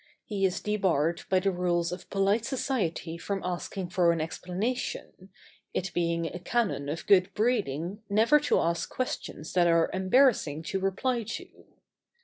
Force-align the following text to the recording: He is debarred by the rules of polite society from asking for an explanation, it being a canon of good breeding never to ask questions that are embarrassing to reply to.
He 0.25 0.47
is 0.47 0.61
debarred 0.61 1.21
by 1.29 1.41
the 1.41 1.51
rules 1.51 1.91
of 1.91 2.09
polite 2.09 2.43
society 2.43 3.19
from 3.19 3.39
asking 3.45 3.89
for 3.89 4.11
an 4.11 4.19
explanation, 4.19 5.29
it 5.75 5.91
being 5.93 6.25
a 6.25 6.39
canon 6.39 6.89
of 6.89 7.05
good 7.05 7.31
breeding 7.35 8.01
never 8.09 8.39
to 8.39 8.59
ask 8.59 8.89
questions 8.89 9.53
that 9.53 9.67
are 9.67 9.91
embarrassing 9.93 10.63
to 10.63 10.79
reply 10.79 11.21
to. 11.21 11.65